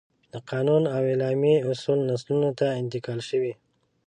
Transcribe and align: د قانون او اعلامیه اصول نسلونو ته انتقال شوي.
د 0.33 0.35
قانون 0.49 0.83
او 0.95 1.01
اعلامیه 1.11 1.59
اصول 1.71 1.99
نسلونو 2.09 2.49
ته 2.59 2.65
انتقال 2.81 3.19
شوي. 3.29 3.53